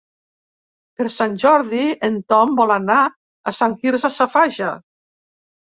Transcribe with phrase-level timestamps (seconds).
[1.01, 4.73] Per Sant Jordi en Tom vol anar a Sant Quirze Safaja.